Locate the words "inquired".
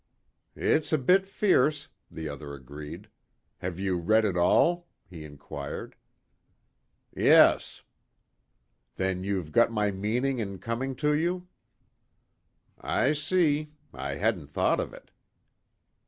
5.23-5.95